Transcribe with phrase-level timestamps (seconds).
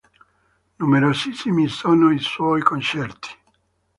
[0.79, 3.29] Numerosissimi sono i suoi concerti.